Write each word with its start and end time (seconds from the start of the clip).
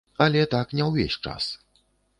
Але 0.25 0.41
так 0.53 0.73
не 0.79 0.89
ўвесь 0.89 1.21
час. 1.27 1.53